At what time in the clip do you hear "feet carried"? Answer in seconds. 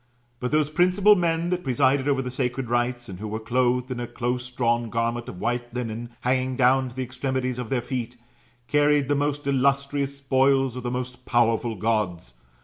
7.83-9.09